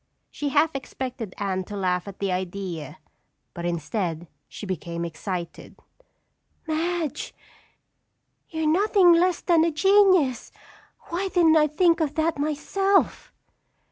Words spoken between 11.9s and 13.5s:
of that myself?"